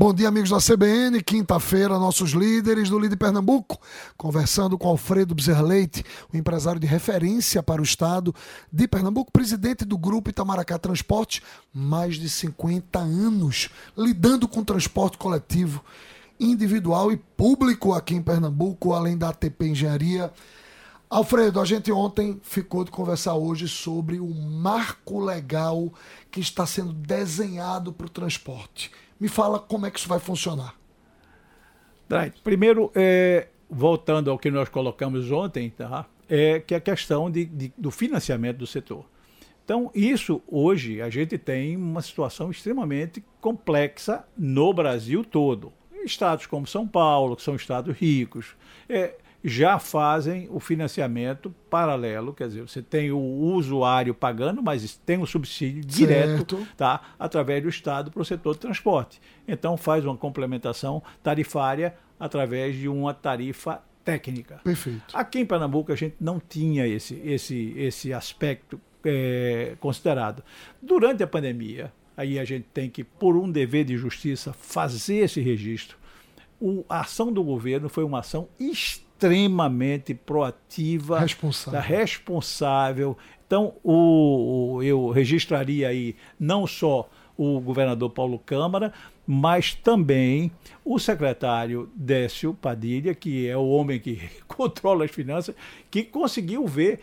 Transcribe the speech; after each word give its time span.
Bom 0.00 0.14
dia, 0.14 0.28
amigos 0.28 0.50
da 0.50 0.58
CBN. 0.58 1.20
Quinta-feira, 1.24 1.98
nossos 1.98 2.30
líderes 2.30 2.88
do 2.88 3.00
Líder 3.00 3.16
Pernambuco, 3.16 3.80
conversando 4.16 4.78
com 4.78 4.86
Alfredo 4.86 5.34
Bezerra 5.34 5.62
Leite, 5.62 6.04
o 6.32 6.36
empresário 6.36 6.80
de 6.80 6.86
referência 6.86 7.64
para 7.64 7.80
o 7.80 7.84
estado 7.84 8.32
de 8.72 8.86
Pernambuco, 8.86 9.32
presidente 9.32 9.84
do 9.84 9.98
Grupo 9.98 10.30
Itamaracá 10.30 10.78
Transporte, 10.78 11.42
mais 11.74 12.14
de 12.14 12.30
50 12.30 12.96
anos 12.96 13.70
lidando 13.96 14.46
com 14.46 14.62
transporte 14.62 15.18
coletivo, 15.18 15.84
individual 16.38 17.10
e 17.10 17.16
público 17.16 17.92
aqui 17.92 18.14
em 18.14 18.22
Pernambuco, 18.22 18.92
além 18.92 19.18
da 19.18 19.30
ATP 19.30 19.66
Engenharia. 19.66 20.32
Alfredo, 21.10 21.58
a 21.60 21.64
gente 21.64 21.90
ontem 21.90 22.38
ficou 22.42 22.84
de 22.84 22.90
conversar 22.90 23.34
hoje 23.34 23.66
sobre 23.66 24.20
o 24.20 24.28
marco 24.28 25.18
legal 25.18 25.92
que 26.30 26.40
está 26.40 26.66
sendo 26.66 26.92
desenhado 26.92 27.92
para 27.92 28.06
o 28.06 28.10
transporte. 28.10 28.90
Me 29.18 29.28
fala 29.28 29.58
como 29.58 29.86
é 29.86 29.90
que 29.90 29.98
isso 29.98 30.08
vai 30.08 30.18
funcionar. 30.18 30.74
Primeiro, 32.44 32.92
é, 32.94 33.48
voltando 33.70 34.30
ao 34.30 34.38
que 34.38 34.50
nós 34.50 34.68
colocamos 34.68 35.30
ontem, 35.30 35.70
tá? 35.70 36.06
é 36.28 36.60
que 36.60 36.74
é 36.74 36.76
a 36.76 36.80
questão 36.80 37.30
de, 37.30 37.46
de, 37.46 37.72
do 37.76 37.90
financiamento 37.90 38.58
do 38.58 38.66
setor. 38.66 39.04
Então, 39.64 39.90
isso 39.94 40.42
hoje 40.46 41.00
a 41.00 41.10
gente 41.10 41.36
tem 41.36 41.76
uma 41.76 42.02
situação 42.02 42.50
extremamente 42.50 43.24
complexa 43.40 44.24
no 44.36 44.72
Brasil 44.72 45.24
todo. 45.24 45.72
Estados 46.04 46.46
como 46.46 46.66
São 46.66 46.86
Paulo, 46.86 47.36
que 47.36 47.42
são 47.42 47.54
estados 47.54 47.94
ricos, 47.96 48.54
é, 48.88 49.14
já 49.42 49.78
fazem 49.78 50.48
o 50.50 50.58
financiamento 50.58 51.54
paralelo, 51.70 52.32
quer 52.32 52.48
dizer, 52.48 52.62
você 52.62 52.82
tem 52.82 53.12
o 53.12 53.18
usuário 53.18 54.12
pagando, 54.12 54.62
mas 54.62 54.96
tem 54.96 55.18
um 55.18 55.26
subsídio 55.26 55.84
direto 55.84 56.66
tá, 56.76 57.00
através 57.18 57.62
do 57.62 57.68
Estado 57.68 58.10
para 58.10 58.20
o 58.20 58.24
setor 58.24 58.54
de 58.54 58.60
transporte. 58.60 59.20
Então 59.46 59.76
faz 59.76 60.04
uma 60.04 60.16
complementação 60.16 61.02
tarifária 61.22 61.94
através 62.18 62.76
de 62.76 62.88
uma 62.88 63.14
tarifa 63.14 63.80
técnica. 64.04 64.60
Perfeito. 64.64 65.04
Aqui 65.16 65.40
em 65.40 65.46
Pernambuco 65.46 65.92
a 65.92 65.96
gente 65.96 66.16
não 66.20 66.40
tinha 66.40 66.86
esse, 66.86 67.14
esse, 67.24 67.74
esse 67.76 68.12
aspecto 68.12 68.80
é, 69.04 69.76
considerado. 69.78 70.42
Durante 70.82 71.22
a 71.22 71.26
pandemia, 71.26 71.92
aí 72.16 72.38
a 72.38 72.44
gente 72.44 72.66
tem 72.74 72.90
que, 72.90 73.04
por 73.04 73.36
um 73.36 73.48
dever 73.48 73.84
de 73.84 73.96
justiça, 73.96 74.52
fazer 74.52 75.18
esse 75.18 75.40
registro. 75.40 75.96
O, 76.60 76.84
a 76.88 77.02
ação 77.02 77.32
do 77.32 77.44
governo 77.44 77.88
foi 77.88 78.02
uma 78.02 78.18
ação 78.18 78.48
extremamente 78.58 79.07
extremamente 79.18 80.14
proativa, 80.14 81.18
responsável. 81.18 81.80
responsável. 81.80 83.18
Então, 83.46 83.74
o, 83.82 84.76
o, 84.76 84.82
eu 84.82 85.10
registraria 85.10 85.88
aí 85.88 86.14
não 86.38 86.66
só 86.66 87.08
o 87.36 87.60
governador 87.60 88.10
Paulo 88.10 88.38
Câmara, 88.38 88.92
mas 89.26 89.74
também 89.74 90.52
o 90.84 90.98
secretário 90.98 91.90
Décio 91.94 92.54
Padilha, 92.54 93.14
que 93.14 93.48
é 93.48 93.56
o 93.56 93.68
homem 93.68 93.98
que 93.98 94.22
controla 94.46 95.04
as 95.04 95.10
finanças, 95.10 95.54
que 95.90 96.04
conseguiu 96.04 96.66
ver 96.66 97.00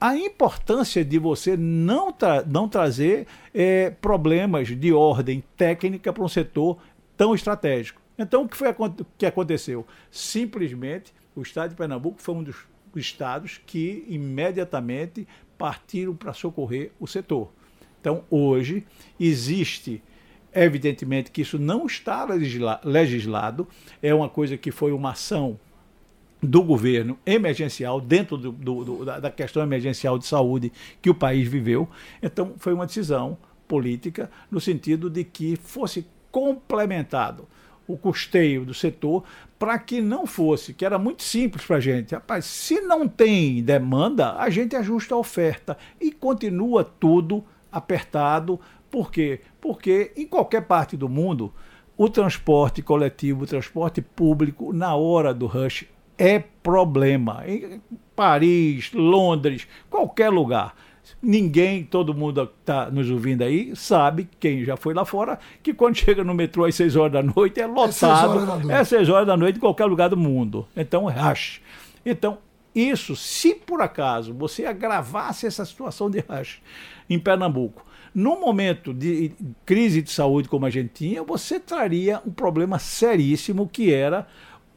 a 0.00 0.16
importância 0.16 1.04
de 1.04 1.18
você 1.18 1.56
não, 1.56 2.12
tra 2.12 2.42
não 2.44 2.68
trazer 2.68 3.26
é, 3.52 3.90
problemas 3.90 4.68
de 4.68 4.92
ordem 4.92 5.42
técnica 5.56 6.12
para 6.12 6.22
um 6.22 6.28
setor 6.28 6.78
tão 7.16 7.34
estratégico. 7.34 8.00
Então, 8.16 8.42
o 8.42 8.48
que 8.48 8.56
foi 8.56 8.68
que 9.16 9.26
aconteceu? 9.26 9.86
Simplesmente 10.10 11.12
o 11.38 11.42
estado 11.42 11.70
de 11.70 11.76
Pernambuco 11.76 12.20
foi 12.20 12.34
um 12.34 12.42
dos 12.42 12.56
estados 12.96 13.60
que 13.64 14.04
imediatamente 14.08 15.26
partiram 15.56 16.14
para 16.14 16.32
socorrer 16.32 16.90
o 16.98 17.06
setor. 17.06 17.50
Então, 18.00 18.24
hoje, 18.30 18.84
existe, 19.18 20.02
evidentemente, 20.52 21.30
que 21.30 21.42
isso 21.42 21.58
não 21.58 21.86
está 21.86 22.26
legislado, 22.84 23.68
é 24.02 24.12
uma 24.14 24.28
coisa 24.28 24.56
que 24.56 24.70
foi 24.70 24.92
uma 24.92 25.12
ação 25.12 25.58
do 26.40 26.62
governo 26.62 27.18
emergencial, 27.26 28.00
dentro 28.00 28.36
do, 28.36 28.52
do, 28.52 28.84
do, 28.84 29.04
da 29.04 29.30
questão 29.30 29.62
emergencial 29.62 30.18
de 30.18 30.26
saúde 30.26 30.72
que 31.02 31.10
o 31.10 31.14
país 31.14 31.48
viveu. 31.48 31.88
Então, 32.22 32.54
foi 32.58 32.72
uma 32.72 32.86
decisão 32.86 33.36
política 33.66 34.30
no 34.50 34.60
sentido 34.60 35.10
de 35.10 35.24
que 35.24 35.56
fosse 35.56 36.06
complementado 36.30 37.48
o 37.88 37.96
custeio 37.96 38.64
do 38.64 38.74
setor 38.74 39.24
para 39.58 39.76
que 39.78 40.00
não 40.00 40.26
fosse, 40.26 40.74
que 40.74 40.84
era 40.84 40.98
muito 40.98 41.22
simples 41.22 41.64
para 41.64 41.76
a 41.76 41.80
gente. 41.80 42.14
Rapaz, 42.14 42.44
se 42.44 42.80
não 42.82 43.08
tem 43.08 43.62
demanda, 43.62 44.34
a 44.34 44.48
gente 44.50 44.76
ajusta 44.76 45.14
a 45.14 45.18
oferta 45.18 45.76
e 46.00 46.12
continua 46.12 46.84
tudo 46.84 47.42
apertado. 47.72 48.60
Por 48.90 49.10
quê? 49.10 49.40
Porque 49.60 50.12
em 50.16 50.26
qualquer 50.26 50.62
parte 50.62 50.96
do 50.96 51.08
mundo, 51.08 51.52
o 51.96 52.08
transporte 52.08 52.82
coletivo, 52.82 53.42
o 53.42 53.46
transporte 53.46 54.00
público, 54.00 54.72
na 54.72 54.94
hora 54.94 55.34
do 55.34 55.46
rush, 55.46 55.84
é 56.16 56.38
problema. 56.38 57.42
Em 57.46 57.80
Paris, 58.14 58.92
Londres, 58.92 59.66
qualquer 59.90 60.30
lugar 60.30 60.74
ninguém, 61.22 61.84
todo 61.84 62.14
mundo 62.14 62.46
que 62.46 62.52
está 62.60 62.90
nos 62.90 63.10
ouvindo 63.10 63.42
aí, 63.42 63.74
sabe, 63.74 64.28
quem 64.38 64.64
já 64.64 64.76
foi 64.76 64.94
lá 64.94 65.04
fora, 65.04 65.38
que 65.62 65.74
quando 65.74 65.96
chega 65.96 66.22
no 66.22 66.34
metrô 66.34 66.64
às 66.64 66.74
6 66.74 66.96
horas 66.96 67.12
da 67.12 67.22
noite 67.22 67.60
é 67.60 67.66
lotado. 67.66 68.70
É 68.70 68.84
6 68.84 69.08
horas 69.08 69.26
da 69.26 69.36
noite 69.36 69.56
em 69.56 69.60
qualquer 69.60 69.86
lugar 69.86 70.08
do 70.08 70.16
mundo. 70.16 70.66
Então, 70.76 71.06
rush. 71.06 71.60
Então, 72.04 72.38
isso, 72.74 73.16
se 73.16 73.54
por 73.54 73.80
acaso 73.82 74.32
você 74.32 74.64
agravasse 74.64 75.46
essa 75.46 75.64
situação 75.64 76.10
de 76.10 76.20
rush 76.20 76.60
em 77.08 77.18
Pernambuco, 77.18 77.84
num 78.14 78.40
momento 78.40 78.94
de 78.94 79.32
crise 79.66 80.02
de 80.02 80.10
saúde 80.10 80.48
como 80.48 80.66
a 80.66 80.70
gente 80.70 80.90
tinha, 80.94 81.22
você 81.22 81.60
traria 81.60 82.22
um 82.26 82.30
problema 82.30 82.78
seríssimo 82.78 83.68
que 83.68 83.92
era 83.92 84.26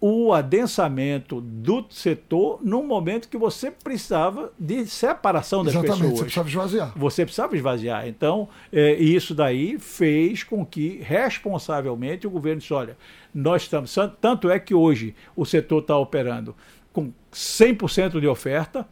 o 0.04 0.34
adensamento 0.34 1.40
do 1.40 1.86
setor 1.92 2.60
num 2.64 2.84
momento 2.88 3.30
que 3.30 3.38
você 3.38 3.70
precisava 3.70 4.52
de 4.58 4.88
separação 4.88 5.64
das 5.64 5.76
Exatamente, 5.76 6.00
pessoas. 6.00 6.18
Você 6.18 6.24
precisava 6.24 6.50
esvaziar. 6.50 6.94
Você 6.98 7.24
precisava 7.24 7.56
esvaziar. 7.56 8.08
Então, 8.08 8.50
é, 8.74 8.94
isso 8.96 9.36
daí 9.36 9.78
fez 9.78 10.44
com 10.44 10.66
que, 10.66 11.00
responsavelmente, 11.04 12.26
o 12.26 12.32
governo 12.32 12.60
disse: 12.60 12.74
olha, 12.74 12.98
nós 13.32 13.62
estamos. 13.62 13.96
Tanto 14.20 14.50
é 14.50 14.60
que 14.60 14.74
hoje 14.74 15.14
o 15.36 15.46
setor 15.46 15.84
está 15.84 15.96
operando 15.96 16.56
com 16.92 17.14
100% 17.32 18.20
de 18.20 18.28
oferta 18.28 18.88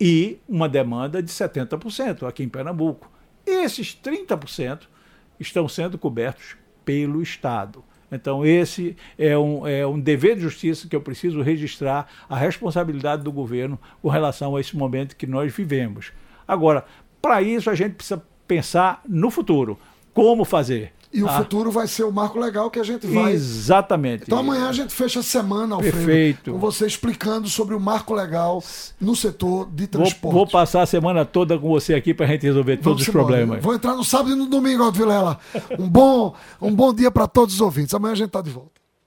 e 0.00 0.38
uma 0.48 0.68
demanda 0.68 1.20
de 1.20 1.30
70% 1.30 2.26
aqui 2.26 2.44
em 2.44 2.48
Pernambuco. 2.48 3.10
Esses 3.44 3.98
30% 4.00 4.82
estão 5.40 5.68
sendo 5.68 5.98
cobertos 5.98 6.56
pelo 6.84 7.20
Estado. 7.20 7.82
Então, 8.12 8.44
esse 8.44 8.94
é 9.18 9.36
um, 9.38 9.66
é 9.66 9.86
um 9.86 9.98
dever 9.98 10.36
de 10.36 10.42
justiça 10.42 10.86
que 10.86 10.94
eu 10.94 11.00
preciso 11.00 11.40
registrar 11.40 12.06
a 12.28 12.36
responsabilidade 12.36 13.22
do 13.22 13.32
governo 13.32 13.80
com 14.02 14.10
relação 14.10 14.54
a 14.54 14.60
esse 14.60 14.76
momento 14.76 15.16
que 15.16 15.26
nós 15.26 15.50
vivemos. 15.52 16.12
Agora, 16.46 16.84
para 17.22 17.40
isso, 17.40 17.70
a 17.70 17.74
gente 17.74 17.94
precisa 17.94 18.22
pensar 18.46 19.00
no 19.08 19.30
futuro. 19.30 19.78
Como 20.12 20.44
fazer? 20.44 20.92
E 21.12 21.22
o 21.22 21.28
ah. 21.28 21.38
futuro 21.38 21.70
vai 21.70 21.86
ser 21.86 22.04
o 22.04 22.10
marco 22.10 22.38
legal 22.38 22.70
que 22.70 22.80
a 22.80 22.82
gente 22.82 23.06
vai. 23.06 23.32
Exatamente. 23.32 24.24
Então 24.26 24.38
amanhã 24.38 24.68
a 24.68 24.72
gente 24.72 24.94
fecha 24.94 25.20
a 25.20 25.22
semana, 25.22 25.74
Alfredo, 25.74 25.96
Perfeito. 25.96 26.52
com 26.52 26.58
você 26.58 26.86
explicando 26.86 27.48
sobre 27.48 27.74
o 27.74 27.80
marco 27.80 28.14
legal 28.14 28.64
no 28.98 29.14
setor 29.14 29.68
de 29.70 29.86
transporte. 29.86 30.22
Vou, 30.22 30.32
vou 30.32 30.46
passar 30.46 30.82
a 30.82 30.86
semana 30.86 31.24
toda 31.24 31.58
com 31.58 31.68
você 31.68 31.94
aqui 31.94 32.14
para 32.14 32.24
a 32.24 32.28
gente 32.30 32.46
resolver 32.46 32.76
Vamos 32.76 32.84
todos 32.84 33.02
os 33.02 33.08
embora. 33.08 33.24
problemas. 33.26 33.62
Vou 33.62 33.74
entrar 33.74 33.94
no 33.94 34.04
sábado 34.04 34.32
e 34.32 34.34
no 34.34 34.46
domingo, 34.46 34.82
Aldo 34.82 34.98
Vilela. 34.98 35.38
Um 35.78 35.88
bom, 35.88 36.34
um 36.60 36.74
bom 36.74 36.94
dia 36.94 37.10
para 37.10 37.26
todos 37.26 37.56
os 37.56 37.60
ouvintes. 37.60 37.92
Amanhã 37.92 38.12
a 38.12 38.16
gente 38.16 38.28
está 38.28 38.40
de 38.40 38.50
volta. 38.50 38.81